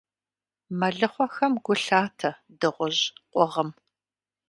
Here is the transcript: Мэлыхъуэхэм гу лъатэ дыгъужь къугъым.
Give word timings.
Мэлыхъуэхэм 0.79 1.53
гу 1.65 1.73
лъатэ 1.83 2.31
дыгъужь 2.59 3.01
къугъым. 3.31 3.69